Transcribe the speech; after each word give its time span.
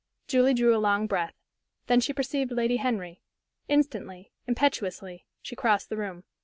Julie 0.27 0.55
drew 0.55 0.75
a 0.75 0.81
long 0.81 1.05
breath. 1.05 1.35
Then 1.85 2.01
she 2.01 2.11
perceived 2.11 2.51
Lady 2.51 2.77
Henry. 2.77 3.21
Instantly, 3.67 4.31
impetuously, 4.47 5.27
she 5.43 5.55
crossed 5.55 5.89
the 5.89 5.95
room. 5.97 6.23